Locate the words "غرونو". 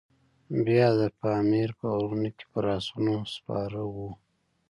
1.99-2.29